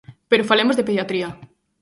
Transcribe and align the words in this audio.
Pero 0.29 0.47
falemos 0.51 0.75
de 0.77 0.87
pediatría. 0.87 1.29